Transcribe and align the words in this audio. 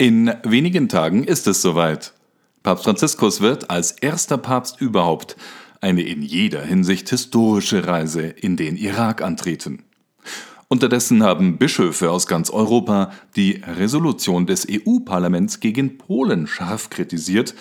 In 0.00 0.32
wenigen 0.44 0.88
Tagen 0.88 1.24
ist 1.24 1.48
es 1.48 1.60
soweit. 1.60 2.12
Papst 2.62 2.84
Franziskus 2.84 3.40
wird 3.40 3.68
als 3.68 3.90
erster 3.90 4.38
Papst 4.38 4.80
überhaupt 4.80 5.36
eine 5.80 6.02
in 6.02 6.22
jeder 6.22 6.62
Hinsicht 6.62 7.08
historische 7.08 7.84
Reise 7.88 8.22
in 8.22 8.56
den 8.56 8.76
Irak 8.76 9.22
antreten. 9.22 9.82
Unterdessen 10.68 11.24
haben 11.24 11.58
Bischöfe 11.58 12.12
aus 12.12 12.28
ganz 12.28 12.48
Europa 12.50 13.10
die 13.34 13.60
Resolution 13.66 14.46
des 14.46 14.68
EU-Parlaments 14.70 15.58
gegen 15.58 15.98
Polen 15.98 16.46
scharf 16.46 16.90
kritisiert, 16.90 17.56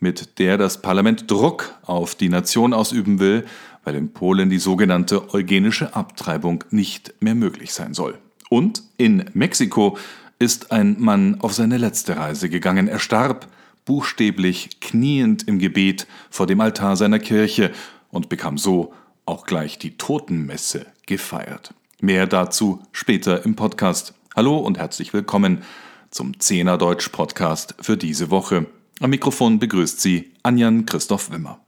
mit 0.00 0.38
der 0.38 0.58
das 0.58 0.82
Parlament 0.82 1.30
Druck 1.30 1.74
auf 1.80 2.14
die 2.14 2.28
Nation 2.28 2.74
ausüben 2.74 3.20
will, 3.20 3.46
weil 3.84 3.94
in 3.94 4.12
Polen 4.12 4.50
die 4.50 4.58
sogenannte 4.58 5.32
eugenische 5.32 5.96
Abtreibung 5.96 6.62
nicht 6.68 7.14
mehr 7.20 7.34
möglich 7.34 7.72
sein 7.72 7.94
soll. 7.94 8.18
Und 8.50 8.82
in 8.98 9.24
Mexiko 9.32 9.96
ist 10.40 10.72
ein 10.72 10.96
Mann 10.98 11.40
auf 11.40 11.52
seine 11.52 11.76
letzte 11.76 12.16
Reise 12.16 12.48
gegangen. 12.48 12.88
Er 12.88 12.98
starb 12.98 13.46
buchstäblich 13.84 14.80
kniend 14.80 15.46
im 15.46 15.58
Gebet 15.58 16.06
vor 16.30 16.46
dem 16.46 16.60
Altar 16.62 16.96
seiner 16.96 17.18
Kirche 17.18 17.70
und 18.10 18.30
bekam 18.30 18.56
so 18.56 18.94
auch 19.26 19.44
gleich 19.44 19.78
die 19.78 19.98
Totenmesse 19.98 20.86
gefeiert. 21.06 21.74
Mehr 22.00 22.26
dazu 22.26 22.82
später 22.90 23.44
im 23.44 23.54
Podcast. 23.54 24.14
Hallo 24.34 24.56
und 24.56 24.78
herzlich 24.78 25.12
willkommen 25.12 25.62
zum 26.10 26.40
Zehner 26.40 26.78
Deutsch 26.78 27.10
Podcast 27.10 27.74
für 27.78 27.98
diese 27.98 28.30
Woche. 28.30 28.64
Am 29.00 29.10
Mikrofon 29.10 29.58
begrüßt 29.58 30.00
Sie 30.00 30.32
Anjan 30.42 30.86
Christoph 30.86 31.30
Wimmer. 31.30 31.60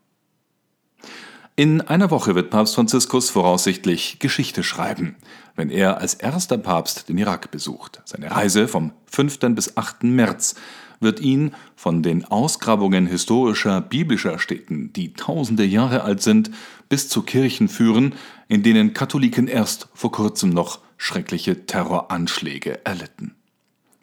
In 1.54 1.82
einer 1.82 2.10
Woche 2.10 2.34
wird 2.34 2.48
Papst 2.48 2.76
Franziskus 2.76 3.28
voraussichtlich 3.28 4.18
Geschichte 4.18 4.62
schreiben, 4.62 5.16
wenn 5.54 5.68
er 5.68 5.98
als 5.98 6.14
erster 6.14 6.56
Papst 6.56 7.10
den 7.10 7.18
Irak 7.18 7.50
besucht. 7.50 8.00
Seine 8.06 8.30
Reise 8.30 8.68
vom 8.68 8.92
5. 9.10 9.38
bis 9.54 9.76
8. 9.76 10.04
März 10.04 10.54
wird 11.00 11.20
ihn 11.20 11.52
von 11.76 12.02
den 12.02 12.24
Ausgrabungen 12.24 13.06
historischer 13.06 13.82
biblischer 13.82 14.38
Städten, 14.38 14.94
die 14.94 15.12
tausende 15.12 15.64
Jahre 15.64 16.04
alt 16.04 16.22
sind, 16.22 16.50
bis 16.88 17.10
zu 17.10 17.20
Kirchen 17.20 17.68
führen, 17.68 18.14
in 18.48 18.62
denen 18.62 18.94
Katholiken 18.94 19.46
erst 19.46 19.88
vor 19.92 20.10
kurzem 20.10 20.50
noch 20.50 20.78
schreckliche 20.96 21.66
Terroranschläge 21.66 22.82
erlitten. 22.86 23.34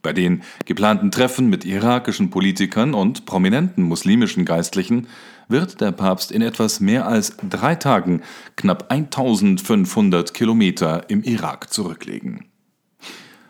Bei 0.03 0.13
den 0.13 0.43
geplanten 0.65 1.09
Treffen 1.09 1.49
mit 1.49 1.65
irakischen 1.65 2.29
Politikern 2.29 2.93
und 2.93 3.25
prominenten 3.25 3.83
muslimischen 3.83 4.45
Geistlichen 4.45 5.07
wird 5.49 5.81
der 5.81 5.91
Papst 5.91 6.31
in 6.31 6.41
etwas 6.41 6.79
mehr 6.79 7.07
als 7.07 7.35
drei 7.49 7.75
Tagen 7.75 8.21
knapp 8.55 8.91
1500 8.91 10.33
Kilometer 10.33 11.09
im 11.09 11.23
Irak 11.23 11.73
zurücklegen. 11.73 12.45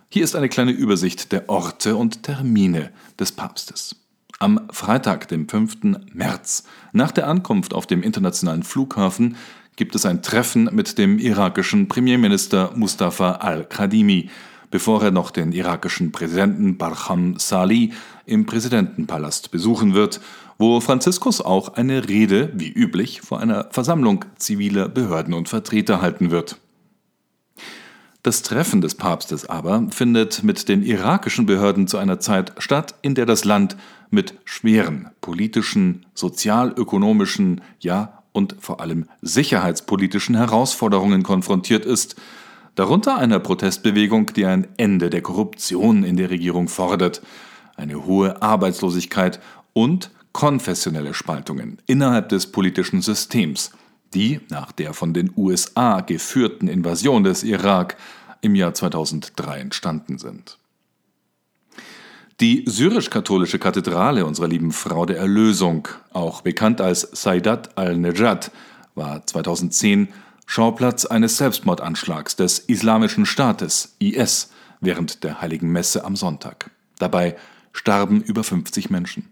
Hier 0.09 0.23
ist 0.23 0.35
eine 0.35 0.49
kleine 0.49 0.71
Übersicht 0.71 1.31
der 1.31 1.49
Orte 1.49 1.95
und 1.95 2.23
Termine 2.23 2.89
des 3.19 3.31
Papstes. 3.31 3.95
Am 4.39 4.67
Freitag, 4.71 5.27
dem 5.27 5.47
5. 5.47 5.99
März, 6.13 6.63
nach 6.93 7.11
der 7.11 7.27
Ankunft 7.27 7.73
auf 7.73 7.85
dem 7.85 8.01
internationalen 8.01 8.63
Flughafen, 8.63 9.35
gibt 9.75 9.95
es 9.95 10.05
ein 10.05 10.23
Treffen 10.23 10.69
mit 10.71 10.97
dem 10.97 11.19
irakischen 11.19 11.87
Premierminister 11.89 12.71
Mustafa 12.75 13.33
al-Khadimi, 13.33 14.29
bevor 14.71 15.03
er 15.03 15.11
noch 15.11 15.31
den 15.31 15.51
irakischen 15.51 16.11
Präsidenten 16.11 16.77
Barham 16.77 17.37
Salih 17.37 17.91
im 18.25 18.45
Präsidentenpalast 18.45 19.51
besuchen 19.51 19.93
wird, 19.93 20.21
wo 20.59 20.81
Franziskus 20.81 21.41
auch 21.41 21.69
eine 21.75 22.07
Rede, 22.07 22.51
wie 22.53 22.69
üblich, 22.69 23.21
vor 23.21 23.39
einer 23.39 23.69
Versammlung 23.71 24.25
ziviler 24.37 24.89
Behörden 24.89 25.33
und 25.33 25.49
Vertreter 25.49 26.01
halten 26.01 26.29
wird. 26.29 26.59
Das 28.21 28.41
Treffen 28.41 28.81
des 28.81 28.95
Papstes 28.95 29.49
aber 29.49 29.87
findet 29.91 30.43
mit 30.43 30.67
den 30.67 30.83
irakischen 30.83 31.45
Behörden 31.45 31.87
zu 31.87 31.97
einer 31.97 32.19
Zeit 32.19 32.51
statt, 32.57 32.95
in 33.01 33.15
der 33.15 33.25
das 33.25 33.45
Land 33.45 33.77
mit 34.09 34.33
schweren 34.43 35.09
politischen, 35.21 36.05
sozialökonomischen, 36.13 37.61
ja 37.79 38.21
und 38.33 38.57
vor 38.59 38.81
allem 38.81 39.05
sicherheitspolitischen 39.21 40.35
Herausforderungen 40.35 41.23
konfrontiert 41.23 41.85
ist, 41.85 42.17
darunter 42.75 43.17
einer 43.17 43.39
Protestbewegung, 43.39 44.33
die 44.33 44.45
ein 44.45 44.67
Ende 44.75 45.09
der 45.09 45.21
Korruption 45.21 46.03
in 46.03 46.17
der 46.17 46.29
Regierung 46.29 46.67
fordert, 46.67 47.21
eine 47.77 48.05
hohe 48.05 48.41
Arbeitslosigkeit 48.41 49.39
und 49.71 50.11
konfessionelle 50.39 51.13
Spaltungen 51.13 51.79
innerhalb 51.85 52.29
des 52.29 52.49
politischen 52.49 53.01
Systems, 53.01 53.71
die 54.13 54.39
nach 54.47 54.71
der 54.71 54.93
von 54.93 55.13
den 55.13 55.33
USA 55.35 55.99
geführten 55.99 56.69
Invasion 56.69 57.25
des 57.25 57.43
Irak 57.43 57.97
im 58.39 58.55
Jahr 58.55 58.73
2003 58.73 59.59
entstanden 59.59 60.17
sind. 60.17 60.57
Die 62.39 62.63
syrisch-katholische 62.65 63.59
Kathedrale 63.59 64.25
unserer 64.25 64.47
lieben 64.47 64.71
Frau 64.71 65.05
der 65.05 65.17
Erlösung, 65.17 65.89
auch 66.13 66.39
bekannt 66.39 66.79
als 66.79 67.01
Saidat 67.01 67.77
al-Nejad, 67.77 68.49
war 68.95 69.25
2010 69.25 70.07
Schauplatz 70.45 71.05
eines 71.05 71.35
Selbstmordanschlags 71.35 72.37
des 72.37 72.59
Islamischen 72.59 73.25
Staates 73.25 73.97
IS 73.99 74.51
während 74.79 75.25
der 75.25 75.41
heiligen 75.41 75.69
Messe 75.69 76.05
am 76.05 76.15
Sonntag. 76.15 76.71
Dabei 76.97 77.35
starben 77.73 78.21
über 78.21 78.45
50 78.45 78.89
Menschen. 78.89 79.29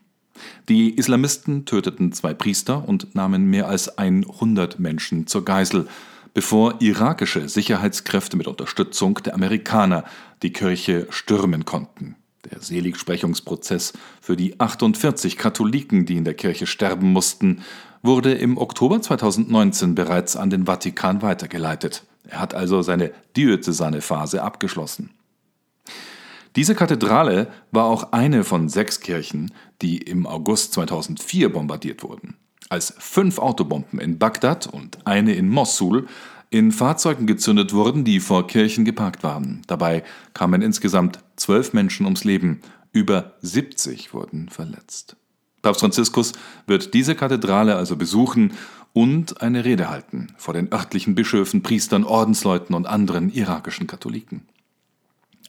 Die 0.69 0.95
Islamisten 0.95 1.65
töteten 1.65 2.11
zwei 2.11 2.33
Priester 2.33 2.87
und 2.87 3.15
nahmen 3.15 3.49
mehr 3.49 3.67
als 3.67 3.97
100 3.97 4.79
Menschen 4.79 5.27
zur 5.27 5.45
Geisel, 5.45 5.87
bevor 6.33 6.81
irakische 6.81 7.49
Sicherheitskräfte 7.49 8.37
mit 8.37 8.47
Unterstützung 8.47 9.15
der 9.25 9.33
Amerikaner 9.33 10.03
die 10.43 10.53
Kirche 10.53 11.07
stürmen 11.09 11.65
konnten. 11.65 12.15
Der 12.51 12.61
Seligsprechungsprozess 12.61 13.93
für 14.21 14.37
die 14.37 14.59
48 14.59 15.37
Katholiken, 15.37 16.05
die 16.05 16.15
in 16.15 16.23
der 16.23 16.35
Kirche 16.35 16.67
sterben 16.67 17.11
mussten, 17.11 17.63
wurde 18.03 18.33
im 18.33 18.57
Oktober 18.57 19.01
2019 19.01 19.95
bereits 19.95 20.35
an 20.35 20.49
den 20.49 20.65
Vatikan 20.65 21.21
weitergeleitet. 21.21 22.03
Er 22.27 22.39
hat 22.39 22.53
also 22.53 22.81
seine 22.81 23.11
diözesane 23.35 24.01
Phase 24.01 24.43
abgeschlossen. 24.43 25.09
Diese 26.57 26.73
Kathedrale 26.73 27.49
war 27.71 27.85
auch 27.85 28.13
eine 28.13 28.43
von 28.43 28.67
sechs 28.67 28.99
Kirchen, 28.99 29.51
die 29.83 29.99
im 29.99 30.25
August 30.25 30.73
2004 30.73 31.53
bombardiert 31.53 32.01
wurden. 32.01 32.35
Als 32.67 32.95
fünf 32.97 33.37
Autobomben 33.37 33.99
in 33.99 34.17
Bagdad 34.17 34.65
und 34.65 35.05
eine 35.05 35.35
in 35.35 35.49
Mossul 35.49 36.07
in 36.49 36.71
Fahrzeugen 36.71 37.27
gezündet 37.27 37.73
wurden, 37.73 38.05
die 38.05 38.19
vor 38.19 38.47
Kirchen 38.47 38.85
geparkt 38.85 39.21
waren. 39.21 39.61
Dabei 39.67 40.03
kamen 40.33 40.63
insgesamt 40.63 41.19
zwölf 41.35 41.73
Menschen 41.73 42.07
ums 42.07 42.23
Leben, 42.23 42.61
über 42.91 43.33
70 43.41 44.15
wurden 44.15 44.49
verletzt. 44.49 45.15
Papst 45.61 45.81
Franziskus 45.81 46.31
wird 46.65 46.95
diese 46.95 47.13
Kathedrale 47.13 47.75
also 47.75 47.97
besuchen 47.97 48.53
und 48.93 49.43
eine 49.43 49.63
Rede 49.63 49.91
halten 49.91 50.33
vor 50.37 50.55
den 50.55 50.73
örtlichen 50.73 51.13
Bischöfen, 51.13 51.61
Priestern, 51.61 52.03
Ordensleuten 52.03 52.73
und 52.73 52.87
anderen 52.87 53.31
irakischen 53.31 53.85
Katholiken. 53.85 54.47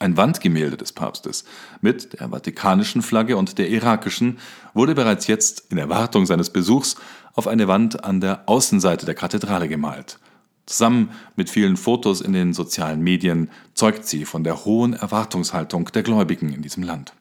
Ein 0.01 0.17
Wandgemälde 0.17 0.77
des 0.77 0.93
Papstes 0.93 1.45
mit 1.81 2.21
der 2.21 2.29
vatikanischen 2.29 3.03
Flagge 3.03 3.37
und 3.37 3.59
der 3.59 3.69
irakischen 3.69 4.39
wurde 4.73 4.95
bereits 4.95 5.27
jetzt 5.27 5.71
in 5.71 5.79
Erwartung 5.79 6.25
seines 6.25 6.51
Besuchs 6.51 6.97
auf 7.35 7.49
eine 7.49 7.67
Wand 7.69 8.05
an 8.05 8.21
der 8.21 8.43
Außenseite 8.47 9.07
der 9.07 9.15
Kathedrale 9.15 9.69
gemalt. 9.69 10.19
Zusammen 10.67 11.11
mit 11.35 11.51
vielen 11.51 11.77
Fotos 11.77 12.21
in 12.21 12.33
den 12.33 12.53
sozialen 12.53 13.01
Medien 13.01 13.51
zeugt 13.75 14.07
sie 14.07 14.25
von 14.25 14.45
der 14.45 14.65
hohen 14.65 14.93
Erwartungshaltung 14.93 15.87
der 15.87 16.03
Gläubigen 16.03 16.53
in 16.53 16.63
diesem 16.63 16.83
Land. 16.83 17.15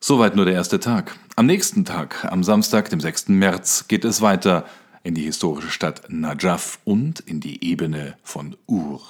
Soweit 0.00 0.36
nur 0.36 0.44
der 0.44 0.54
erste 0.54 0.78
Tag. 0.78 1.16
Am 1.34 1.46
nächsten 1.46 1.84
Tag, 1.84 2.24
am 2.30 2.44
Samstag, 2.44 2.88
dem 2.90 3.00
6. 3.00 3.28
März, 3.28 3.88
geht 3.88 4.04
es 4.04 4.20
weiter 4.20 4.64
in 5.02 5.14
die 5.14 5.22
historische 5.22 5.70
Stadt 5.70 6.02
Najaf 6.08 6.78
und 6.84 7.20
in 7.20 7.40
die 7.40 7.64
Ebene 7.64 8.16
von 8.22 8.56
Ur. 8.66 9.00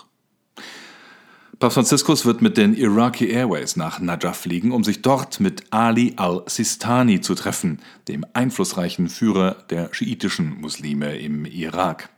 Papst 1.58 1.74
Franziskus 1.74 2.24
wird 2.24 2.40
mit 2.40 2.56
den 2.56 2.76
Iraqi 2.76 3.30
Airways 3.30 3.74
nach 3.74 3.98
Najaf 3.98 4.36
fliegen, 4.36 4.70
um 4.70 4.84
sich 4.84 5.02
dort 5.02 5.40
mit 5.40 5.64
Ali 5.70 6.12
al-Sistani 6.14 7.20
zu 7.20 7.34
treffen, 7.34 7.80
dem 8.06 8.24
einflussreichen 8.32 9.08
Führer 9.08 9.56
der 9.68 9.92
schiitischen 9.92 10.60
Muslime 10.60 11.18
im 11.18 11.46
Irak. 11.46 12.10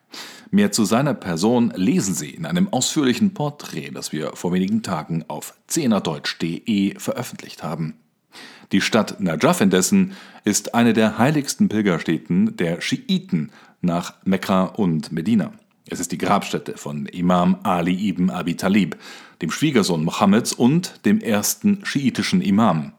Mehr 0.51 0.73
zu 0.73 0.85
seiner 0.85 1.15
Person 1.15 1.73
lesen 1.75 2.15
Sie 2.15 2.29
in 2.29 2.45
einem 2.45 2.69
ausführlichen 2.71 3.33
Porträt, 3.33 3.93
das 3.95 4.13
wir 4.13 4.33
vor 4.35 4.53
wenigen 4.53 4.83
Tagen 4.83 5.25
auf 5.29 5.55
zehnerdeutsch.de 5.69 6.99
veröffentlicht 6.99 7.63
haben. 7.63 7.95
Die 8.73 8.83
Stadt 8.83 9.21
Najaf 9.21 9.63
indessen 9.63 10.13
ist 10.45 10.75
eine 10.75 10.93
der 10.93 11.17
heiligsten 11.17 11.71
Pilgerstätten 11.71 12.59
der 12.59 12.83
Schiiten 12.83 13.53
nach 13.81 14.13
Mekka 14.23 14.65
und 14.65 15.13
Medina. 15.13 15.53
Es 15.91 15.99
ist 15.99 16.13
die 16.13 16.19
Grabstätte 16.19 16.77
von 16.77 17.07
Imam 17.07 17.57
Ali 17.65 18.09
ibn 18.09 18.31
Abi 18.31 18.55
Talib, 18.55 18.97
dem 19.43 19.51
Schwiegersohn 19.51 20.05
Mohammeds 20.05 20.53
und 20.53 21.05
dem 21.05 21.21
ersten 21.21 21.85
schiitischen 21.85 22.41
Imam. 22.43 22.93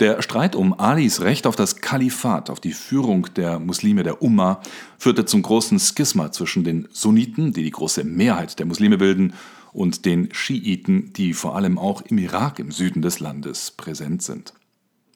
Der 0.00 0.22
Streit 0.22 0.56
um 0.56 0.78
Alis 0.80 1.20
Recht 1.20 1.46
auf 1.46 1.54
das 1.54 1.76
Kalifat, 1.82 2.48
auf 2.48 2.60
die 2.60 2.72
Führung 2.72 3.28
der 3.36 3.60
Muslime 3.60 4.02
der 4.02 4.22
Umma, 4.22 4.62
führte 4.98 5.26
zum 5.26 5.42
großen 5.42 5.78
Schisma 5.78 6.32
zwischen 6.32 6.64
den 6.64 6.88
Sunniten, 6.90 7.52
die 7.52 7.62
die 7.62 7.70
große 7.70 8.04
Mehrheit 8.04 8.58
der 8.58 8.66
Muslime 8.66 8.96
bilden, 8.96 9.34
und 9.74 10.06
den 10.06 10.32
Schiiten, 10.32 11.12
die 11.12 11.34
vor 11.34 11.56
allem 11.56 11.78
auch 11.78 12.00
im 12.02 12.16
Irak 12.16 12.58
im 12.58 12.70
Süden 12.70 13.02
des 13.02 13.20
Landes 13.20 13.72
präsent 13.72 14.22
sind. 14.22 14.54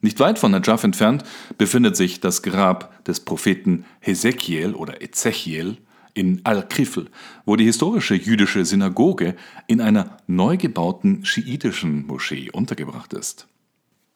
Nicht 0.01 0.19
weit 0.19 0.37
von 0.37 0.51
Najaf 0.51 0.83
entfernt 0.83 1.23
befindet 1.57 1.97
sich 1.97 2.19
das 2.19 2.43
Grab 2.43 3.03
des 3.05 3.21
Propheten 3.21 3.85
Hesekiel 3.99 4.75
oder 4.75 5.01
Ezechiel 5.01 5.77
in 6.13 6.41
Al-Krifl, 6.43 7.07
wo 7.45 7.55
die 7.55 7.65
historische 7.65 8.15
jüdische 8.15 8.65
Synagoge 8.65 9.35
in 9.67 9.81
einer 9.81 10.17
neu 10.27 10.57
gebauten 10.57 11.25
schiitischen 11.25 12.05
Moschee 12.07 12.49
untergebracht 12.51 13.13
ist. 13.13 13.47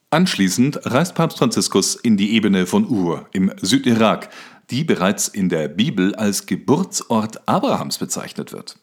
Anschließend 0.10 0.80
reist 0.84 1.16
Papst 1.16 1.40
Franziskus 1.40 1.96
in 1.96 2.18
die 2.18 2.36
Ebene 2.36 2.68
von 2.68 2.88
Ur 2.88 3.28
im 3.32 3.52
Südirak, 3.60 4.30
die 4.70 4.84
bereits 4.84 5.28
in 5.28 5.50
der 5.50 5.68
Bibel 5.68 6.14
als 6.16 6.46
Geburtsort 6.46 7.48
Abrahams 7.48 7.98
bezeichnet 7.98 8.54
wird. 8.54 8.78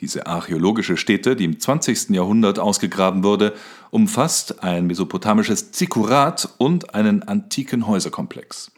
Diese 0.00 0.26
archäologische 0.26 0.96
Stätte, 0.96 1.34
die 1.34 1.44
im 1.44 1.58
20. 1.58 2.10
Jahrhundert 2.10 2.58
ausgegraben 2.58 3.24
wurde, 3.24 3.54
umfasst 3.90 4.62
ein 4.62 4.86
mesopotamisches 4.86 5.72
Zikkurat 5.72 6.48
und 6.58 6.94
einen 6.94 7.24
antiken 7.24 7.86
Häuserkomplex. 7.86 8.70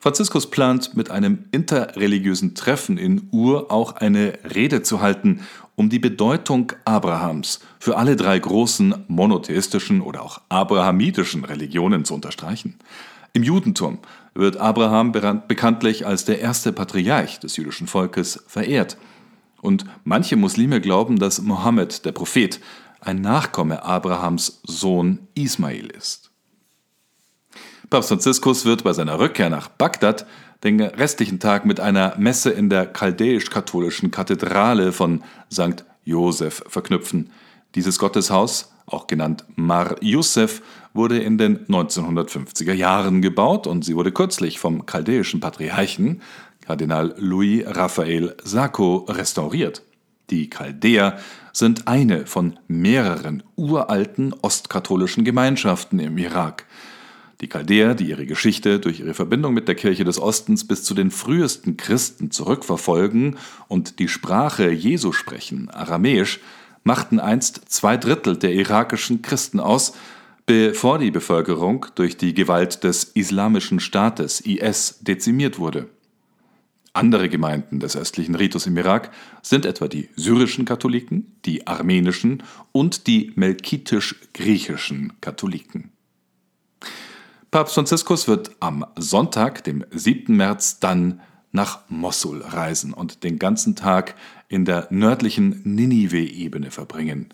Franziskus 0.00 0.48
plant 0.48 0.96
mit 0.96 1.10
einem 1.10 1.46
interreligiösen 1.50 2.54
Treffen 2.54 2.98
in 2.98 3.28
Ur 3.32 3.72
auch 3.72 3.96
eine 3.96 4.38
Rede 4.54 4.82
zu 4.82 5.00
halten, 5.00 5.40
um 5.74 5.90
die 5.90 5.98
Bedeutung 5.98 6.72
Abrahams 6.84 7.60
für 7.80 7.96
alle 7.96 8.14
drei 8.14 8.38
großen 8.38 9.06
monotheistischen 9.08 10.00
oder 10.00 10.22
auch 10.22 10.40
abrahamitischen 10.48 11.44
Religionen 11.44 12.04
zu 12.04 12.14
unterstreichen. 12.14 12.76
Im 13.32 13.42
Judentum 13.42 13.98
wird 14.34 14.56
Abraham 14.56 15.10
bekanntlich 15.10 16.06
als 16.06 16.24
der 16.24 16.40
erste 16.40 16.72
Patriarch 16.72 17.40
des 17.40 17.56
jüdischen 17.56 17.88
Volkes 17.88 18.44
verehrt. 18.46 18.96
Und 19.60 19.84
manche 20.04 20.36
Muslime 20.36 20.80
glauben, 20.80 21.18
dass 21.18 21.42
Mohammed, 21.42 22.04
der 22.04 22.12
Prophet, 22.12 22.60
ein 23.00 23.20
Nachkomme 23.20 23.84
Abrahams 23.84 24.60
Sohn 24.64 25.26
Ismail 25.34 25.86
ist. 25.86 26.27
Papst 27.90 28.10
Franziskus 28.10 28.66
wird 28.66 28.84
bei 28.84 28.92
seiner 28.92 29.18
Rückkehr 29.18 29.48
nach 29.48 29.68
Bagdad 29.68 30.26
den 30.62 30.78
restlichen 30.78 31.40
Tag 31.40 31.64
mit 31.64 31.80
einer 31.80 32.14
Messe 32.18 32.50
in 32.50 32.68
der 32.68 32.92
chaldäisch-katholischen 32.92 34.10
Kathedrale 34.10 34.92
von 34.92 35.22
St. 35.50 35.86
Joseph 36.04 36.62
verknüpfen. 36.66 37.30
Dieses 37.74 37.98
Gotteshaus, 37.98 38.74
auch 38.84 39.06
genannt 39.06 39.44
Mar 39.56 39.96
Yusef, 40.02 40.60
wurde 40.92 41.18
in 41.18 41.38
den 41.38 41.66
1950er 41.66 42.74
Jahren 42.74 43.22
gebaut 43.22 43.66
und 43.66 43.86
sie 43.86 43.96
wurde 43.96 44.12
kürzlich 44.12 44.58
vom 44.58 44.84
chaldäischen 44.84 45.40
Patriarchen 45.40 46.20
Kardinal 46.60 47.14
Louis 47.16 47.64
Raphael 47.66 48.36
Sacco 48.44 49.06
restauriert. 49.08 49.82
Die 50.28 50.50
Chaldäer 50.50 51.18
sind 51.54 51.88
eine 51.88 52.26
von 52.26 52.58
mehreren 52.68 53.42
uralten 53.56 54.34
ostkatholischen 54.42 55.24
Gemeinschaften 55.24 55.98
im 56.00 56.18
Irak. 56.18 56.66
Die 57.40 57.48
Chaldäer, 57.48 57.94
die 57.94 58.08
ihre 58.08 58.26
Geschichte 58.26 58.80
durch 58.80 58.98
ihre 58.98 59.14
Verbindung 59.14 59.54
mit 59.54 59.68
der 59.68 59.76
Kirche 59.76 60.04
des 60.04 60.18
Ostens 60.18 60.66
bis 60.66 60.82
zu 60.82 60.92
den 60.94 61.12
frühesten 61.12 61.76
Christen 61.76 62.32
zurückverfolgen 62.32 63.36
und 63.68 64.00
die 64.00 64.08
Sprache 64.08 64.70
Jesu 64.70 65.12
sprechen, 65.12 65.70
Aramäisch, 65.70 66.40
machten 66.82 67.20
einst 67.20 67.70
zwei 67.70 67.96
Drittel 67.96 68.36
der 68.36 68.52
irakischen 68.54 69.22
Christen 69.22 69.60
aus, 69.60 69.92
bevor 70.46 70.98
die 70.98 71.12
Bevölkerung 71.12 71.86
durch 71.94 72.16
die 72.16 72.34
Gewalt 72.34 72.82
des 72.82 73.04
Islamischen 73.04 73.78
Staates 73.78 74.40
IS 74.40 74.98
dezimiert 75.02 75.58
wurde. 75.58 75.88
Andere 76.92 77.28
Gemeinden 77.28 77.78
des 77.78 77.96
östlichen 77.96 78.34
Ritus 78.34 78.66
im 78.66 78.76
Irak 78.76 79.12
sind 79.42 79.64
etwa 79.64 79.86
die 79.86 80.08
syrischen 80.16 80.64
Katholiken, 80.64 81.36
die 81.44 81.66
armenischen 81.68 82.42
und 82.72 83.06
die 83.06 83.32
melkitisch-griechischen 83.36 85.12
Katholiken. 85.20 85.92
Papst 87.50 87.76
Franziskus 87.76 88.28
wird 88.28 88.50
am 88.60 88.84
Sonntag, 88.96 89.64
dem 89.64 89.82
7. 89.90 90.36
März, 90.36 90.80
dann 90.80 91.22
nach 91.50 91.80
Mossul 91.88 92.42
reisen 92.42 92.92
und 92.92 93.24
den 93.24 93.38
ganzen 93.38 93.74
Tag 93.74 94.16
in 94.48 94.66
der 94.66 94.86
nördlichen 94.90 95.62
Ninive-Ebene 95.64 96.70
verbringen, 96.70 97.30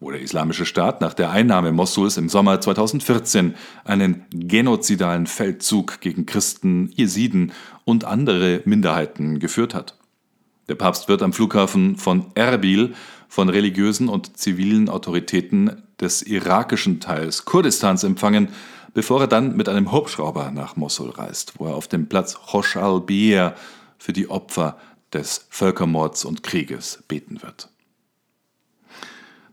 wo 0.00 0.10
der 0.10 0.22
Islamische 0.22 0.64
Staat 0.64 1.02
nach 1.02 1.12
der 1.12 1.30
Einnahme 1.30 1.72
Mossuls 1.72 2.16
im 2.16 2.30
Sommer 2.30 2.62
2014 2.62 3.54
einen 3.84 4.24
genozidalen 4.30 5.26
Feldzug 5.26 6.00
gegen 6.00 6.24
Christen, 6.24 6.90
Jesiden 6.94 7.52
und 7.84 8.06
andere 8.06 8.62
Minderheiten 8.64 9.40
geführt 9.40 9.74
hat. 9.74 9.98
Der 10.68 10.74
Papst 10.74 11.08
wird 11.08 11.20
am 11.20 11.34
Flughafen 11.34 11.96
von 11.96 12.26
Erbil 12.34 12.94
von 13.28 13.50
religiösen 13.50 14.08
und 14.08 14.38
zivilen 14.38 14.88
Autoritäten 14.88 15.82
des 16.00 16.22
irakischen 16.22 16.98
Teils 16.98 17.44
Kurdistans 17.44 18.04
empfangen, 18.04 18.48
bevor 18.94 19.22
er 19.22 19.26
dann 19.26 19.56
mit 19.56 19.68
einem 19.68 19.92
Hubschrauber 19.92 20.50
nach 20.50 20.76
Mosul 20.76 21.10
reist, 21.10 21.54
wo 21.58 21.66
er 21.66 21.74
auf 21.74 21.88
dem 21.88 22.08
Platz 22.08 22.36
Hosh 22.52 22.76
al-Bir 22.76 23.54
für 23.98 24.12
die 24.12 24.28
Opfer 24.28 24.78
des 25.12 25.46
Völkermords 25.50 26.24
und 26.24 26.42
Krieges 26.42 27.02
beten 27.08 27.42
wird. 27.42 27.68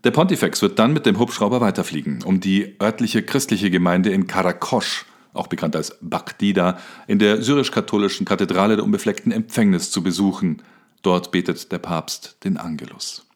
Der 0.04 0.12
Pontifex 0.12 0.62
wird 0.62 0.78
dann 0.78 0.92
mit 0.92 1.06
dem 1.06 1.18
Hubschrauber 1.18 1.60
weiterfliegen, 1.60 2.22
um 2.22 2.40
die 2.40 2.76
örtliche 2.80 3.22
christliche 3.22 3.70
Gemeinde 3.70 4.10
in 4.10 4.26
Karakosch, 4.28 5.06
auch 5.34 5.48
bekannt 5.48 5.74
als 5.74 5.98
Bagdida, 6.00 6.78
in 7.08 7.18
der 7.18 7.42
syrisch-katholischen 7.42 8.24
Kathedrale 8.24 8.76
der 8.76 8.84
unbefleckten 8.84 9.32
Empfängnis 9.32 9.90
zu 9.90 10.02
besuchen. 10.02 10.62
Dort 11.02 11.32
betet 11.32 11.72
der 11.72 11.78
Papst 11.78 12.38
den 12.44 12.56
Angelus. 12.56 13.26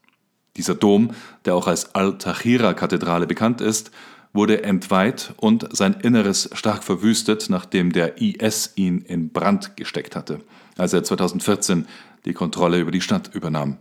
Dieser 0.57 0.75
Dom, 0.75 1.11
der 1.45 1.55
auch 1.55 1.67
als 1.67 1.95
Al-Tahira-Kathedrale 1.95 3.27
bekannt 3.27 3.61
ist, 3.61 3.91
wurde 4.33 4.63
entweiht 4.63 5.35
und 5.37 5.77
sein 5.77 5.95
Inneres 5.95 6.49
stark 6.53 6.85
verwüstet, 6.85 7.47
nachdem 7.49 7.93
der 7.93 8.21
IS 8.21 8.73
ihn 8.77 9.03
in 9.03 9.31
Brand 9.31 9.77
gesteckt 9.77 10.17
hatte, 10.17 10.41
als 10.77 10.93
er 10.93 11.05
2014 11.05 11.87
die 12.25 12.33
Kontrolle 12.33 12.81
über 12.81 12.91
die 12.91 13.01
Stadt 13.01 13.35
übernahm. 13.35 13.79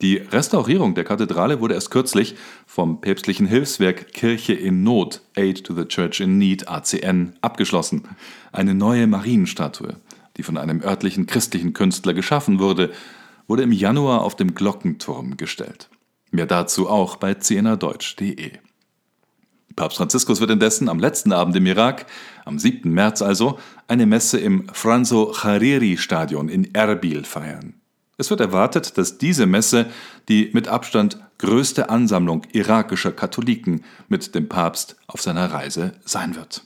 Die 0.00 0.16
Restaurierung 0.16 0.96
der 0.96 1.04
Kathedrale 1.04 1.60
wurde 1.60 1.74
erst 1.74 1.92
kürzlich 1.92 2.34
vom 2.66 3.00
päpstlichen 3.00 3.46
Hilfswerk 3.46 4.12
Kirche 4.12 4.52
in 4.52 4.82
Not, 4.82 5.22
Aid 5.36 5.62
to 5.62 5.76
the 5.76 5.84
Church 5.84 6.18
in 6.18 6.38
Need, 6.38 6.68
ACN, 6.68 7.36
abgeschlossen. 7.40 8.08
Eine 8.50 8.74
neue 8.74 9.06
Marienstatue, 9.06 9.94
die 10.36 10.42
von 10.42 10.56
einem 10.56 10.82
örtlichen 10.82 11.26
christlichen 11.26 11.72
Künstler 11.72 12.14
geschaffen 12.14 12.58
wurde, 12.58 12.90
wurde 13.46 13.62
im 13.62 13.70
Januar 13.70 14.22
auf 14.22 14.34
dem 14.34 14.56
Glockenturm 14.56 15.36
gestellt. 15.36 15.88
Mehr 16.32 16.46
dazu 16.46 16.88
auch 16.88 17.14
bei 17.14 17.34
cnadeutsch.de. 17.34 18.52
Papst 19.74 19.98
Franziskus 19.98 20.40
wird 20.40 20.50
indessen 20.50 20.88
am 20.88 20.98
letzten 20.98 21.32
Abend 21.32 21.56
im 21.56 21.66
Irak, 21.66 22.06
am 22.44 22.58
7. 22.58 22.90
März 22.90 23.22
also, 23.22 23.58
eine 23.88 24.06
Messe 24.06 24.38
im 24.38 24.68
Franzo 24.72 25.34
Hariri 25.42 25.96
Stadion 25.96 26.48
in 26.48 26.74
Erbil 26.74 27.24
feiern. 27.24 27.74
Es 28.18 28.30
wird 28.30 28.40
erwartet, 28.40 28.98
dass 28.98 29.18
diese 29.18 29.46
Messe 29.46 29.86
die 30.28 30.50
mit 30.52 30.68
Abstand 30.68 31.18
größte 31.38 31.90
Ansammlung 31.90 32.42
irakischer 32.52 33.12
Katholiken 33.12 33.84
mit 34.08 34.34
dem 34.34 34.48
Papst 34.48 34.96
auf 35.06 35.20
seiner 35.20 35.52
Reise 35.52 35.92
sein 36.04 36.36
wird. 36.36 36.64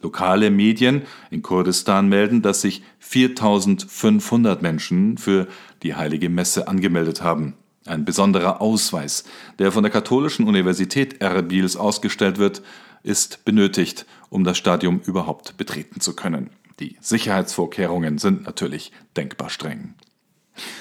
Lokale 0.00 0.50
Medien 0.50 1.02
in 1.30 1.42
Kurdistan 1.42 2.08
melden, 2.08 2.40
dass 2.40 2.60
sich 2.60 2.82
4500 3.00 4.62
Menschen 4.62 5.18
für 5.18 5.48
die 5.82 5.94
heilige 5.94 6.28
Messe 6.30 6.68
angemeldet 6.68 7.22
haben. 7.22 7.54
Ein 7.88 8.04
besonderer 8.04 8.60
Ausweis, 8.60 9.24
der 9.58 9.72
von 9.72 9.82
der 9.82 9.90
Katholischen 9.90 10.46
Universität 10.46 11.20
Erbils 11.20 11.76
ausgestellt 11.76 12.38
wird, 12.38 12.62
ist 13.02 13.44
benötigt, 13.44 14.06
um 14.28 14.44
das 14.44 14.58
Stadium 14.58 15.00
überhaupt 15.00 15.56
betreten 15.56 16.00
zu 16.00 16.14
können. 16.14 16.50
Die 16.80 16.96
Sicherheitsvorkehrungen 17.00 18.18
sind 18.18 18.44
natürlich 18.44 18.92
denkbar 19.16 19.50
streng. 19.50 19.94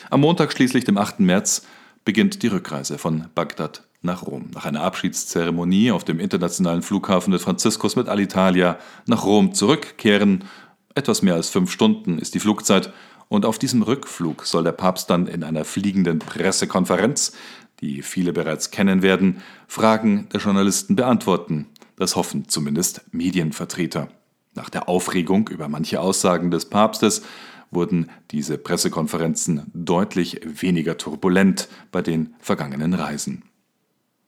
Am 0.10 0.22
Montag 0.22 0.52
schließlich, 0.52 0.84
dem 0.84 0.98
8. 0.98 1.22
März, 1.22 1.66
beginnt 2.04 2.44
die 2.44 2.48
Rückreise 2.48 2.98
von 2.98 3.28
Bagdad 3.34 3.84
nach 4.02 4.26
Rom. 4.26 4.52
Nach 4.54 4.66
einer 4.66 4.82
Abschiedszeremonie 4.82 5.92
auf 5.92 6.04
dem 6.04 6.20
internationalen 6.20 6.82
Flughafen 6.82 7.32
des 7.32 7.44
Franziskus 7.44 7.96
mit 7.96 8.10
Alitalia 8.10 8.78
nach 9.06 9.26
Rom 9.26 9.54
zurückkehren. 9.54 10.44
Etwas 10.94 11.22
mehr 11.22 11.36
als 11.36 11.50
fünf 11.50 11.72
Stunden 11.72 12.20
ist 12.20 12.36
die 12.36 12.40
Flugzeit 12.40 12.92
und 13.29 13.46
auf 13.46 13.60
diesem 13.60 13.81
Rückflug 13.81 14.46
soll 14.46 14.63
der 14.63 14.72
Papst 14.72 15.10
dann 15.10 15.27
in 15.27 15.43
einer 15.43 15.65
fliegenden 15.65 16.19
Pressekonferenz, 16.19 17.34
die 17.81 18.01
viele 18.01 18.34
bereits 18.34 18.72
kennen 18.72 19.01
werden, 19.01 19.41
Fragen 19.67 20.29
der 20.34 20.39
Journalisten 20.39 20.96
beantworten. 20.96 21.67
Das 21.98 22.15
hoffen 22.15 22.48
zumindest 22.48 23.01
Medienvertreter. 23.12 24.10
Nach 24.55 24.69
der 24.69 24.89
Aufregung 24.89 25.48
über 25.50 25.67
manche 25.67 26.00
Aussagen 26.00 26.50
des 26.51 26.65
Papstes 26.65 27.22
wurden 27.69 28.10
diese 28.31 28.57
Pressekonferenzen 28.57 29.69
deutlich 29.74 30.41
weniger 30.43 30.98
turbulent 30.98 31.67
bei 31.91 32.01
den 32.01 32.34
vergangenen 32.39 32.93
Reisen. 32.93 33.43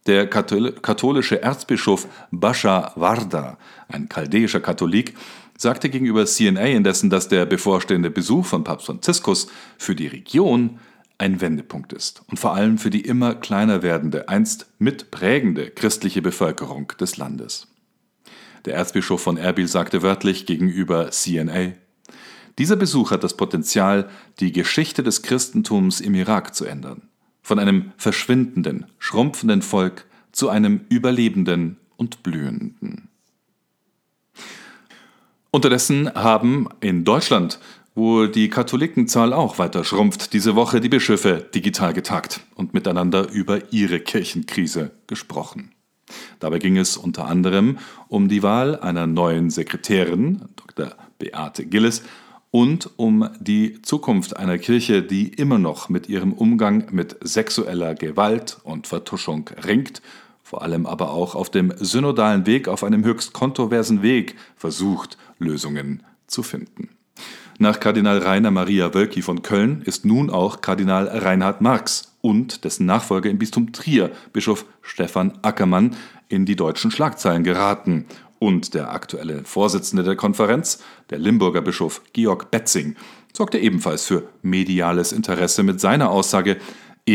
Der 0.08 0.28
katholische 0.28 1.42
Erzbischof 1.42 2.08
Bascha 2.32 2.94
Warda, 2.96 3.58
ein 3.88 4.10
chaldäischer 4.10 4.60
Katholik, 4.60 5.14
sagte 5.60 5.90
gegenüber 5.90 6.26
CNA 6.26 6.68
indessen, 6.68 7.10
dass 7.10 7.28
der 7.28 7.46
bevorstehende 7.46 8.10
Besuch 8.10 8.46
von 8.46 8.64
Papst 8.64 8.88
Franziskus 8.88 9.48
für 9.78 9.94
die 9.94 10.08
Region 10.08 10.80
ein 11.18 11.42
Wendepunkt 11.42 11.92
ist 11.92 12.24
und 12.28 12.40
vor 12.40 12.56
allem 12.56 12.78
für 12.78 12.90
die 12.90 13.02
immer 13.02 13.36
kleiner 13.36 13.84
werdende, 13.84 14.30
einst 14.30 14.68
mitprägende 14.80 15.70
christliche 15.70 16.22
Bevölkerung 16.22 16.94
des 17.00 17.18
Landes. 17.18 17.68
Der 18.64 18.76
Erzbischof 18.76 19.22
von 19.22 19.36
Erbil 19.36 19.68
sagte 19.68 20.02
wörtlich 20.02 20.46
gegenüber 20.46 21.12
CNA, 21.12 21.74
dieser 22.58 22.78
Besuch 22.78 23.12
hat 23.12 23.24
das 23.24 23.36
Potenzial, 23.36 24.10
die 24.40 24.54
Geschichte 24.54 25.04
des 25.04 25.22
Christentums 25.24 26.00
im 26.00 26.16
Irak 26.16 26.56
zu 26.56 26.66
ändern. 26.66 27.04
Von 27.42 27.60
einem 27.60 27.92
verschwindenden, 27.98 28.86
schrumpfenden 28.98 29.62
Volk 29.62 30.06
zu 30.32 30.50
einem 30.50 30.82
überlebenden 30.90 31.78
und 31.98 32.24
blühenden. 32.24 33.09
Unterdessen 35.52 36.14
haben 36.14 36.68
in 36.80 37.04
Deutschland, 37.04 37.60
wo 37.96 38.28
die 38.28 38.50
Katholikenzahl 38.50 39.34
auch 39.34 39.58
weiter 39.58 39.84
schrumpft, 39.84 40.34
diese 40.34 40.56
Woche 40.56 40.80
die 40.80 40.90
Bischöfe 40.90 41.50
digital 41.54 41.94
getagt 41.94 42.42
und 42.56 42.74
miteinander 42.74 43.30
über 43.32 43.74
ihre 43.74 44.00
Kirchenkrise 44.00 44.92
gesprochen. 45.08 45.72
Dabei 46.40 46.60
ging 46.60 46.78
es 46.78 46.98
unter 46.98 47.26
anderem 47.26 47.80
um 48.08 48.30
die 48.30 48.44
Wahl 48.44 48.80
einer 48.80 49.08
neuen 49.08 49.50
Sekretärin, 49.50 50.44
Dr. 50.56 50.96
Beate 51.18 51.66
Gilles, 51.66 52.04
und 52.52 52.90
um 52.98 53.30
die 53.40 53.82
Zukunft 53.82 54.38
einer 54.38 54.58
Kirche, 54.58 55.04
die 55.04 55.28
immer 55.28 55.60
noch 55.60 55.90
mit 55.90 56.10
ihrem 56.10 56.34
Umgang 56.34 56.88
mit 56.92 57.16
sexueller 57.22 57.94
Gewalt 57.96 58.58
und 58.64 58.88
Vertuschung 58.88 59.50
ringt, 59.66 60.02
vor 60.50 60.64
allem 60.64 60.88
aber 60.88 61.12
auch 61.12 61.36
auf 61.36 61.52
dem 61.52 61.72
synodalen 61.78 62.48
Weg, 62.48 62.68
auf 62.68 62.84
einem 62.84 63.04
höchst 63.04 63.34
kontroversen 63.34 64.02
Weg 64.02 64.36
versucht, 64.56 65.16
Lösungen 65.38 66.02
zu 66.26 66.42
finden. 66.42 66.90
Nach 67.60 67.80
Kardinal 67.80 68.18
Rainer 68.18 68.50
Maria 68.50 68.96
Wölki 68.96 69.22
von 69.22 69.44
Köln 69.44 69.84
ist 69.86 70.06
nun 70.06 70.32
auch 70.32 70.62
Kardinal 70.62 71.08
Reinhard 71.08 71.62
Marx 71.62 72.16
und 72.22 72.64
dessen 72.64 72.88
Nachfolger 72.88 73.30
im 73.30 73.38
Bistum 73.38 73.74
Trier, 73.74 74.10
Bischof 74.34 74.66
Stefan 74.82 75.38
Ackermann, 75.44 75.96
in 76.30 76.48
die 76.48 76.56
deutschen 76.56 76.90
Schlagzeilen 76.90 77.44
geraten 77.44 78.08
und 78.40 78.74
der 78.74 78.92
aktuelle 78.92 79.44
Vorsitzende 79.44 80.02
der 80.02 80.16
Konferenz, 80.16 80.82
der 81.12 81.20
Limburger 81.20 81.62
Bischof 81.62 82.02
Georg 82.14 82.50
Betzing, 82.50 82.96
sorgte 83.34 83.60
ebenfalls 83.60 84.04
für 84.08 84.30
mediales 84.42 85.12
Interesse 85.12 85.62
mit 85.62 85.80
seiner 85.80 86.10
Aussage, 86.10 86.58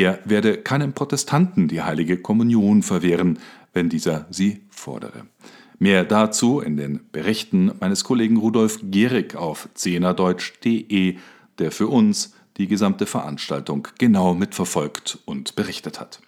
er 0.02 0.20
werde 0.24 0.58
keinem 0.58 0.92
Protestanten 0.92 1.68
die 1.68 1.82
heilige 1.82 2.16
Kommunion 2.16 2.82
verwehren, 2.82 3.38
wenn 3.72 3.88
dieser 3.88 4.26
sie 4.30 4.62
fordere. 4.70 5.26
Mehr 5.78 6.04
dazu 6.04 6.60
in 6.60 6.76
den 6.76 7.00
Berichten 7.10 7.72
meines 7.80 8.04
Kollegen 8.04 8.36
Rudolf 8.36 8.78
Gehrig 8.82 9.34
auf 9.34 9.68
zehnerdeutsch.de, 9.74 11.16
der 11.58 11.70
für 11.72 11.88
uns 11.88 12.34
die 12.56 12.68
gesamte 12.68 13.06
Veranstaltung 13.06 13.88
genau 13.98 14.34
mitverfolgt 14.34 15.18
und 15.24 15.56
berichtet 15.56 16.00
hat. 16.00 16.20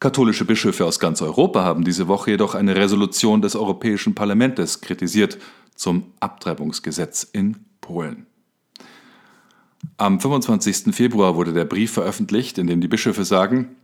Katholische 0.00 0.44
Bischöfe 0.44 0.86
aus 0.86 0.98
ganz 0.98 1.20
Europa 1.22 1.62
haben 1.62 1.84
diese 1.84 2.08
Woche 2.08 2.32
jedoch 2.32 2.54
eine 2.54 2.74
Resolution 2.74 3.42
des 3.42 3.54
Europäischen 3.54 4.14
Parlaments 4.14 4.80
kritisiert 4.80 5.38
zum 5.74 6.12
Abtreibungsgesetz 6.20 7.22
in 7.22 7.64
Polen. 7.80 8.26
Am 9.96 10.20
25. 10.20 10.94
Februar 10.94 11.36
wurde 11.36 11.52
der 11.52 11.64
Brief 11.64 11.92
veröffentlicht, 11.92 12.58
in 12.58 12.66
dem 12.66 12.80
die 12.80 12.88
Bischöfe 12.88 13.24
sagen, 13.24 13.76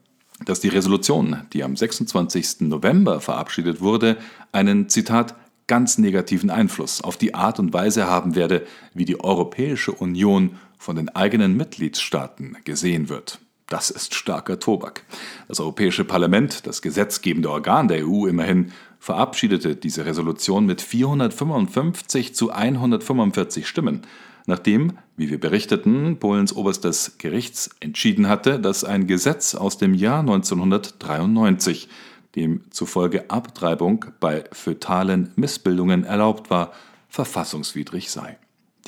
dass 0.45 0.61
die 0.61 0.69
Resolution, 0.69 1.39
die 1.53 1.65
am 1.65 1.77
26. 1.77 2.63
November 2.63 3.21
verabschiedet 3.21 3.81
wurde, 3.81 4.19
einen 4.53 4.89
Zitat 4.89 5.35
ganz 5.67 5.99
negativen 5.99 6.51
Einfluss 6.51 7.01
auf 7.01 7.17
die 7.17 7.35
Art 7.35 7.59
und 7.59 7.73
Weise 7.73 8.07
haben 8.07 8.35
werde, 8.35 8.67
wie 8.95 9.05
die 9.05 9.21
Europäische 9.21 9.93
Union 9.93 10.59
von 10.79 10.97
den 10.97 11.09
eigenen 11.09 11.57
Mitgliedstaaten 11.57 12.57
gesehen 12.65 13.09
wird. 13.09 13.41
Das 13.69 13.91
ist 13.91 14.15
starker 14.15 14.61
Tobak. 14.61 15.03
Das 15.49 15.59
Europäische 15.59 16.05
Parlament, 16.05 16.67
das 16.67 16.83
gesetzgebende 16.83 17.51
Organ 17.51 17.89
der 17.89 18.07
EU 18.07 18.27
immerhin, 18.27 18.71
verabschiedete 19.01 19.75
diese 19.75 20.07
Resolution 20.07 20.67
mit 20.67 20.81
455 20.81 22.35
zu 22.35 22.53
145 22.53 23.67
Stimmen, 23.67 24.03
nachdem, 24.47 24.99
wie 25.17 25.31
wir 25.31 25.39
berichteten, 25.39 26.19
Polens 26.19 26.55
oberstes 26.55 27.19
Gerichts 27.19 27.71
entschieden 27.81 28.29
hatte, 28.29 28.59
dass 28.59 28.85
ein 28.85 29.07
Gesetz 29.07 29.55
aus 29.55 29.79
dem 29.79 29.95
Jahr 29.95 30.21
1993, 30.21 31.89
dem 32.35 32.63
zufolge 32.71 33.31
Abtreibung 33.31 34.07
bei 34.21 34.45
fötalen 34.53 35.33
Missbildungen 35.37 36.05
erlaubt 36.05 36.51
war, 36.51 36.73
verfassungswidrig 37.09 38.11
sei. 38.11 38.39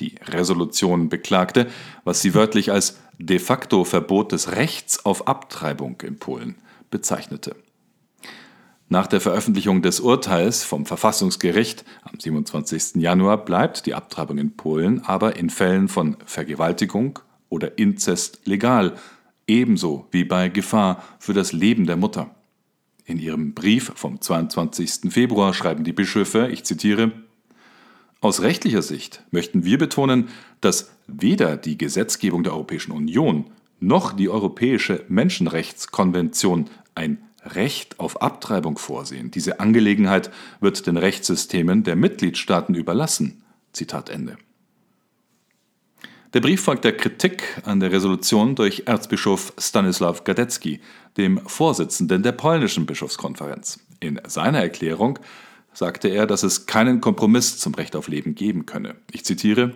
Die 0.01 0.15
Resolution 0.27 1.09
beklagte, 1.09 1.67
was 2.05 2.21
sie 2.21 2.35
wörtlich 2.35 2.71
als 2.71 2.99
de 3.19 3.39
facto 3.39 3.85
Verbot 3.85 4.33
des 4.33 4.53
Rechts 4.53 5.05
auf 5.05 5.27
Abtreibung 5.27 6.01
in 6.03 6.19
Polen 6.19 6.57
bezeichnete. 6.91 7.57
Nach 8.91 9.07
der 9.07 9.21
Veröffentlichung 9.21 9.83
des 9.83 10.01
Urteils 10.01 10.65
vom 10.65 10.87
Verfassungsgericht 10.87 11.85
am 12.05 12.19
27. 12.19 12.95
Januar 12.97 13.45
bleibt 13.45 13.85
die 13.85 13.93
Abtreibung 13.93 14.39
in 14.39 14.57
Polen 14.57 15.05
aber 15.05 15.37
in 15.37 15.51
Fällen 15.51 15.89
von 15.89 16.17
Vergewaltigung 16.25 17.19
oder 17.51 17.77
Inzest 17.77 18.41
legal, 18.47 18.95
ebenso 19.47 20.07
wie 20.11 20.25
bei 20.25 20.49
Gefahr 20.49 21.05
für 21.19 21.35
das 21.35 21.53
Leben 21.53 21.87
der 21.87 21.97
Mutter. 21.97 22.35
In 23.05 23.19
ihrem 23.19 23.53
Brief 23.53 23.93
vom 23.95 24.23
22. 24.23 25.13
Februar 25.13 25.53
schreiben 25.53 25.85
die 25.85 25.93
Bischöfe, 25.93 26.49
ich 26.49 26.65
zitiere, 26.65 27.13
aus 28.23 28.41
rechtlicher 28.41 28.83
Sicht 28.83 29.23
möchten 29.31 29.65
wir 29.65 29.77
betonen, 29.77 30.29
dass 30.63 30.93
weder 31.07 31.59
die 31.59 31.77
Gesetzgebung 31.77 32.43
der 32.43 32.55
Europäischen 32.55 32.93
Union 32.93 33.51
noch 33.81 34.15
die 34.15 34.31
Europäische 34.31 35.05
Menschenrechtskonvention 35.09 36.71
ein 36.95 37.28
Recht 37.55 37.99
auf 38.01 38.23
Abtreibung 38.23 38.79
vorsehen. 38.79 39.31
Diese 39.31 39.61
Angelegenheit 39.61 40.31
wird 40.61 40.87
den 40.87 40.97
Rechtssystemen 40.97 41.83
der 41.85 41.97
Mitgliedstaaten 41.97 42.75
überlassen. 42.75 43.43
Zitat 43.73 44.11
Ende. 44.11 44.37
Der 46.35 46.41
Brief 46.41 46.63
folgt 46.63 46.85
der 46.85 46.97
Kritik 46.97 47.43
an 47.65 47.81
der 47.81 47.91
Resolution 47.91 48.55
durch 48.55 48.83
Erzbischof 48.85 49.55
Stanislaw 49.59 50.21
Gadecki, 50.25 50.81
dem 51.17 51.39
Vorsitzenden 51.47 52.23
der 52.23 52.33
polnischen 52.33 52.85
Bischofskonferenz. 52.85 53.81
In 54.01 54.21
seiner 54.27 54.61
Erklärung 54.61 55.19
sagte 55.73 56.09
er, 56.09 56.27
dass 56.27 56.43
es 56.43 56.67
keinen 56.67 57.01
Kompromiss 57.01 57.59
zum 57.59 57.75
Recht 57.75 57.97
auf 57.97 58.09
Leben 58.09 58.35
geben 58.35 58.67
könne. 58.67 58.97
Ich 59.11 59.25
zitiere 59.25 59.75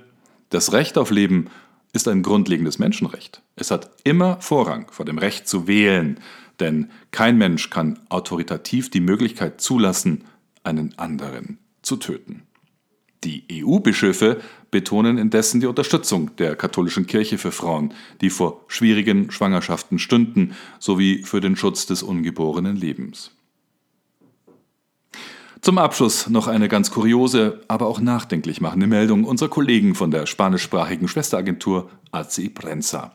Das 0.50 0.74
Recht 0.74 0.98
auf 0.98 1.10
Leben 1.10 1.48
ist 1.94 2.06
ein 2.08 2.22
grundlegendes 2.22 2.78
Menschenrecht. 2.78 3.42
Es 3.56 3.70
hat 3.70 3.90
immer 4.04 4.40
Vorrang 4.40 4.90
vor 4.90 5.06
dem 5.06 5.18
Recht 5.18 5.48
zu 5.48 5.66
wählen, 5.66 6.20
denn 6.62 6.88
kein 7.10 7.36
Mensch 7.36 7.68
kann 7.68 7.98
autoritativ 8.08 8.88
die 8.88 9.00
Möglichkeit 9.00 9.60
zulassen, 9.60 10.24
einen 10.64 10.96
anderen 10.96 11.58
zu 11.82 11.96
töten. 11.96 12.44
Die 13.24 13.44
EU-Bischöfe 13.52 14.40
betonen 14.70 15.18
indessen 15.18 15.60
die 15.60 15.66
Unterstützung 15.66 16.34
der 16.36 16.56
katholischen 16.56 17.06
Kirche 17.06 17.36
für 17.38 17.52
Frauen, 17.52 17.94
die 18.20 18.30
vor 18.30 18.64
schwierigen 18.68 19.30
Schwangerschaften 19.30 19.98
stünden, 19.98 20.54
sowie 20.78 21.22
für 21.22 21.40
den 21.40 21.56
Schutz 21.56 21.86
des 21.86 22.02
ungeborenen 22.02 22.76
Lebens. 22.76 23.32
Zum 25.60 25.78
Abschluss 25.78 26.28
noch 26.28 26.48
eine 26.48 26.68
ganz 26.68 26.90
kuriose, 26.90 27.60
aber 27.68 27.86
auch 27.86 28.00
nachdenklich 28.00 28.60
machende 28.60 28.88
Meldung 28.88 29.24
unserer 29.24 29.48
Kollegen 29.48 29.94
von 29.94 30.10
der 30.10 30.26
spanischsprachigen 30.26 31.06
Schwesteragentur 31.06 31.90
AC 32.10 32.52
Prensa. 32.52 33.12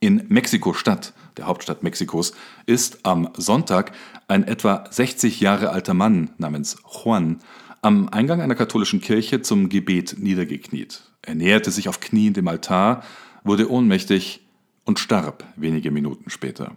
In 0.00 0.24
Mexiko-Stadt, 0.28 1.14
der 1.36 1.46
Hauptstadt 1.46 1.82
Mexikos, 1.82 2.32
ist 2.66 2.98
am 3.04 3.30
Sonntag 3.36 3.92
ein 4.28 4.44
etwa 4.44 4.84
60 4.90 5.40
Jahre 5.40 5.70
alter 5.70 5.94
Mann 5.94 6.30
namens 6.38 6.76
Juan 7.04 7.38
am 7.82 8.08
Eingang 8.08 8.40
einer 8.40 8.54
katholischen 8.54 9.00
Kirche 9.00 9.42
zum 9.42 9.68
Gebet 9.68 10.16
niedergekniet. 10.18 11.02
Er 11.22 11.34
näherte 11.34 11.70
sich 11.70 11.88
auf 11.88 12.00
Knien 12.00 12.34
dem 12.34 12.48
Altar, 12.48 13.02
wurde 13.44 13.70
ohnmächtig 13.70 14.46
und 14.84 14.98
starb 14.98 15.44
wenige 15.56 15.90
Minuten 15.90 16.30
später. 16.30 16.76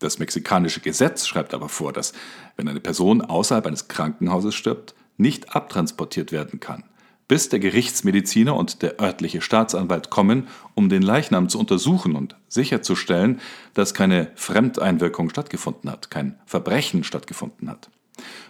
Das 0.00 0.18
mexikanische 0.18 0.80
Gesetz 0.80 1.26
schreibt 1.26 1.54
aber 1.54 1.68
vor, 1.68 1.92
dass, 1.92 2.12
wenn 2.56 2.68
eine 2.68 2.80
Person 2.80 3.20
außerhalb 3.20 3.66
eines 3.66 3.88
Krankenhauses 3.88 4.54
stirbt, 4.54 4.94
nicht 5.18 5.54
abtransportiert 5.54 6.32
werden 6.32 6.58
kann, 6.58 6.84
bis 7.30 7.48
der 7.48 7.60
Gerichtsmediziner 7.60 8.56
und 8.56 8.82
der 8.82 9.00
örtliche 9.00 9.40
Staatsanwalt 9.40 10.10
kommen, 10.10 10.48
um 10.74 10.88
den 10.88 11.00
Leichnam 11.00 11.48
zu 11.48 11.60
untersuchen 11.60 12.16
und 12.16 12.34
sicherzustellen, 12.48 13.40
dass 13.72 13.94
keine 13.94 14.32
Fremdeinwirkung 14.34 15.30
stattgefunden 15.30 15.88
hat, 15.88 16.10
kein 16.10 16.40
Verbrechen 16.44 17.04
stattgefunden 17.04 17.70
hat. 17.70 17.88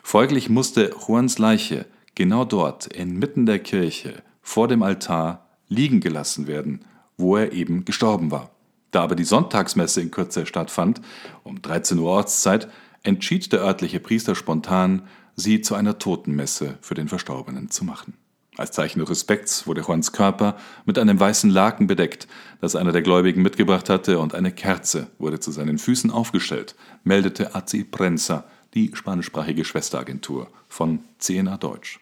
Folglich 0.02 0.48
musste 0.48 0.92
Juans 1.06 1.36
Leiche 1.36 1.84
genau 2.14 2.46
dort, 2.46 2.86
inmitten 2.86 3.44
der 3.44 3.58
Kirche, 3.58 4.22
vor 4.40 4.66
dem 4.66 4.82
Altar, 4.82 5.50
liegen 5.68 6.00
gelassen 6.00 6.46
werden, 6.46 6.86
wo 7.18 7.36
er 7.36 7.52
eben 7.52 7.84
gestorben 7.84 8.30
war. 8.30 8.48
Da 8.92 9.02
aber 9.02 9.14
die 9.14 9.24
Sonntagsmesse 9.24 10.00
in 10.00 10.10
Kürze 10.10 10.46
stattfand, 10.46 11.02
um 11.42 11.60
13 11.60 11.98
Uhr 11.98 12.08
Ortszeit, 12.08 12.66
entschied 13.02 13.52
der 13.52 13.60
örtliche 13.60 14.00
Priester 14.00 14.34
spontan, 14.34 15.02
sie 15.36 15.60
zu 15.60 15.74
einer 15.74 15.98
Totenmesse 15.98 16.78
für 16.80 16.94
den 16.94 17.08
Verstorbenen 17.08 17.68
zu 17.68 17.84
machen. 17.84 18.14
Als 18.60 18.72
Zeichen 18.72 19.00
Respekts 19.00 19.66
wurde 19.66 19.80
Juans 19.80 20.12
Körper 20.12 20.54
mit 20.84 20.98
einem 20.98 21.18
weißen 21.18 21.48
Laken 21.48 21.86
bedeckt, 21.86 22.28
das 22.60 22.76
einer 22.76 22.92
der 22.92 23.00
Gläubigen 23.00 23.40
mitgebracht 23.40 23.88
hatte, 23.88 24.18
und 24.18 24.34
eine 24.34 24.52
Kerze 24.52 25.06
wurde 25.18 25.40
zu 25.40 25.50
seinen 25.50 25.78
Füßen 25.78 26.10
aufgestellt, 26.10 26.74
meldete 27.02 27.54
Azi 27.54 27.84
Prensa, 27.84 28.44
die 28.74 28.90
spanischsprachige 28.92 29.64
Schwesteragentur 29.64 30.50
von 30.68 30.98
CNA 31.18 31.56
Deutsch. 31.56 32.00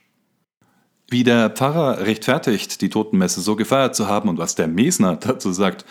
Wie 1.08 1.22
der 1.22 1.50
Pfarrer 1.50 2.00
rechtfertigt, 2.00 2.80
die 2.80 2.90
Totenmesse 2.90 3.40
so 3.40 3.54
gefeiert 3.54 3.94
zu 3.94 4.08
haben 4.08 4.28
und 4.28 4.38
was 4.38 4.56
der 4.56 4.66
Mesner 4.66 5.14
dazu 5.16 5.52
sagt, 5.52 5.84